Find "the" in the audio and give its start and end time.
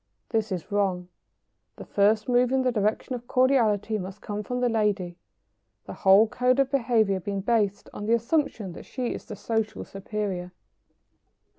1.75-1.85, 2.63-2.71, 4.59-4.67, 5.85-5.93, 8.07-8.13, 9.25-9.35